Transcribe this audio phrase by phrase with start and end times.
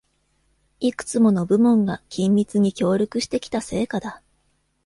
[0.79, 4.23] いくつもの部門が緊密に協力してきた成果だ